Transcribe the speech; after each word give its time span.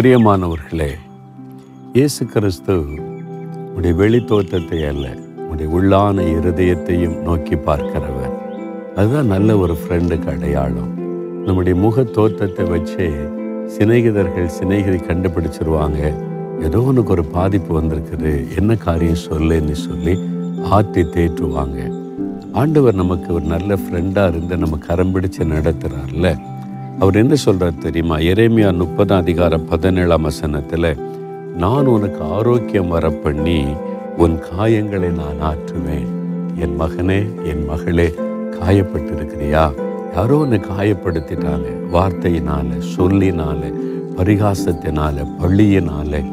பிரியமானவர்களே 0.00 0.88
இயேசு 1.92 2.26
கிறிஸ்து 2.26 2.84
உடைய 3.74 3.94
வெளி 3.94 4.24
தோற்றத்தை 4.24 4.84
அல்ல 4.84 5.14
உடைய 5.50 5.76
உள்ளான 5.76 6.24
இருதயத்தையும் 6.32 7.18
நோக்கி 7.20 7.56
பார்க்கிறவர். 7.56 8.34
அதுதான் 8.94 9.26
நல்ல 9.26 9.56
ஒரு 9.56 9.74
ஃப்ரெண்டுக்கு 9.74 10.26
அடையாளம். 10.26 10.90
நம்முடைய 11.44 11.80
முக 11.80 12.04
தோற்றத்தை 12.04 12.66
வச்சே 12.66 13.06
சிநேகிதர்கள் 13.78 14.46
சிநேகிதி 14.46 14.96
கண்டுபிடிச்சிருவாங்க. 14.96 16.14
ஏதோ 16.60 16.80
உனக்கு 16.80 17.10
ஒரு 17.10 17.24
பாதிப்பு 17.24 17.80
வந்திருக்குது 17.80 18.56
என்ன 18.56 18.76
காரியம் 18.76 19.24
சொல்லுன்னு 19.30 19.72
சொல்லி 19.72 20.12
ஆற்றி 20.70 21.04
தேற்றுவாங்க. 21.16 21.92
ஆண்டவர் 22.52 22.94
நமக்கு 22.94 23.32
ஒரு 23.32 23.44
நல்ல 23.44 23.74
ஃப்ரெண்டாக 23.74 24.28
இருந்து 24.28 24.56
நம்ம 24.56 24.76
கரம் 24.76 25.14
பிடிச்சு 25.14 25.38
நடத்துகிறார்ல 25.38 26.36
அவர் 26.98 27.16
என்ன 27.16 27.34
சொல்றார் 27.44 27.78
தெரியுமா? 27.78 28.16
எரேமியா 28.16 28.76
முப்பதாம் 28.76 29.20
அதிகாரம் 29.20 29.64
பதினேழாம் 29.64 30.22
வசனத்தில் 30.22 30.96
நான் 31.56 31.86
உனக்கு 31.86 32.24
ஆரோக்கியம் 32.24 32.88
வர 32.88 33.10
பண்ணி 33.10 33.64
உன் 34.16 34.38
காயங்களை 34.38 35.10
நான் 35.10 35.40
ஆற்றுவேன். 35.40 36.08
என் 36.56 36.80
மகனே 36.80 37.44
என் 37.44 37.64
மகளே 37.64 38.14
காயப்பட்டிருக்கிறியா? 38.50 39.64
யாரோ 40.14 40.36
உன்னை 40.36 40.58
காயப்படுத்திட்டாங்க. 40.58 41.68
வார்த்தையினால 41.92 42.82
சொல்லினால 42.96 43.72
பரிகாசத்தினால 44.16 45.26
பள்ளியினால 45.40 46.24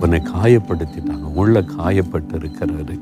உன்னை 0.00 0.22
காயப்படுத்திட்டாங்க. 0.34 1.26
உள்ள 1.34 1.60
காயப்பட்டு 1.60 2.34
இருக்கிறாரு 2.34 3.00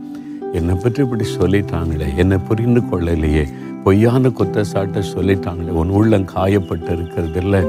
என்னை 0.53 0.75
பற்றி 0.75 1.03
இப்படி 1.03 1.25
சொல்லிட்டாங்களே. 1.39 2.17
என்னை 2.17 2.39
புரிந்து 2.39 2.81
கொள்ளலையே. 2.81 3.45
பொய்யான 3.85 4.31
குற்றச்சாட்டை 4.31 5.03
சொல்லிட்டாங்களே 5.15 5.69
உன் 5.69 5.89
உள்ளம் 5.89 6.29
காயப்பட்டு 6.35 6.93
இருக்கிறது 6.93 7.41
இல்லை 7.41 7.63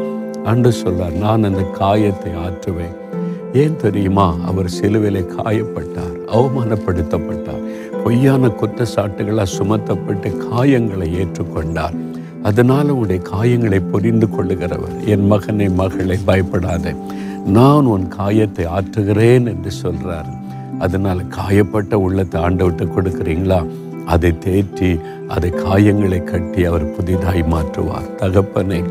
அன்று 0.43 0.73
சொல்றார். 0.83 1.17
நான் 1.17 1.43
அந்த 1.43 1.61
காயத்தை 1.61 2.31
ஆற்றுவேன். 2.31 2.95
ஏன் 3.53 3.75
தெரியுமா? 3.75 4.35
அவர் 4.45 4.69
சிலுவிலே 4.81 5.25
காயப்பட்டார் 5.37 6.17
அவமானப்படுத்தப்பட்டார் 6.27 7.63
பொய்யான 8.03 8.47
குற்றச்சாட்டுகளால் 8.47 9.53
சுமத்தப்பட்டு 9.57 10.29
காயங்களை 10.53 11.07
ஏற்றுக்கொண்டார். 11.21 11.97
அதனால 12.43 12.95
உடைய 12.95 13.21
காயங்களை 13.33 13.89
புரிந்து 13.89 14.27
கொள்ளுகிறவர். 14.27 15.05
என் 15.05 15.27
மகனை 15.27 15.69
மகளை 15.69 16.17
பயப்படாதே. 16.25 16.93
நான் 17.45 17.85
உன் 17.85 18.07
காயத்தை 18.07 18.65
ஆற்றுகிறேன் 18.65 19.45
என்று 19.45 19.71
சொல்றார். 19.83 20.31
அதனால் 20.79 21.27
காயப்பட்ட 21.27 21.93
உள்ளத்தை 21.93 22.41
ஆண்டவிட்டு 22.41 22.87
கொடுக்குறீங்களா? 22.97 23.67
அதை 24.05 24.33
தேற்றி 24.45 24.99
அதை 25.27 25.49
காயங்களை 25.49 26.23
கட்டி 26.23 26.65
அவர் 26.65 26.95
புதிதாய் 26.95 27.45
மாற்றுவார். 27.51 28.15
தகப்பனை 28.15 28.83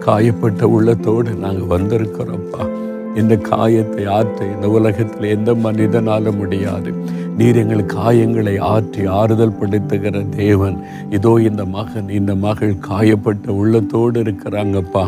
காயப்பட்ட 0.00 0.62
உள்ளத்தோடு 0.62 1.30
நாங்கள் 1.30 1.80
வந்திருக்கிறோம்ப்பா. 1.80 2.68
இந்த 3.14 3.36
காயத்தை 3.36 4.06
ஆற்ற 4.06 4.44
இந்த 4.44 4.68
உலகத்தில் 4.68 5.28
எந்த 5.28 5.54
மனிதனாலும் 5.54 6.36
முடியாது. 6.36 6.92
நீர் 7.38 7.58
எங்கள் 7.62 7.82
காயங்களை 7.96 8.54
ஆற்றி 8.70 9.02
ஆறுதல் 9.18 9.56
படுத்துகிற 9.58 10.22
தேவன். 10.38 10.78
இதோ 11.16 11.32
இந்த 11.48 11.62
மகன் 11.74 12.08
இந்த 12.18 12.32
மகள் 12.44 12.74
காயப்பட்ட 12.88 13.46
உள்ளத்தோடு 13.60 14.22
இருக்கிறாங்கப்பா. 14.24 15.04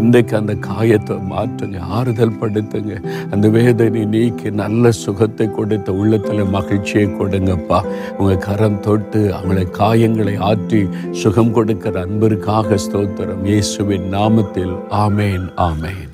இன்றைக்கு 0.00 0.34
அந்த 0.40 0.54
காயத்தை 0.68 1.16
மாற்றுங்க 1.32 1.80
ஆறுதல் 1.98 2.38
படுத்துங்க. 2.42 2.94
அந்த 3.34 3.48
வேதனை 3.56 4.04
நீக்கி 4.14 4.50
நல்ல 4.62 4.92
சுகத்தை 5.02 5.48
கொடுத்த 5.58 5.92
உள்ளத்தில் 6.02 6.52
மகிழ்ச்சியை 6.56 7.06
கொடுங்கப்பா. 7.18 7.80
உங்கள் 8.18 8.44
கரம் 8.48 8.80
தொட்டு 8.86 9.22
அவங்களை 9.38 9.66
காயங்களை 9.80 10.36
ஆற்றி 10.50 10.82
சுகம் 11.24 11.54
கொடுக்கிற 11.58 12.00
அன்பிற்காக 12.06 12.78
ஸ்தோத்திரம். 12.86 13.44
இயேசுவின் 13.52 14.08
நாமத்தில் 14.16 14.74
ஆமேன் 15.04 15.46
ஆமேன். 15.70 16.12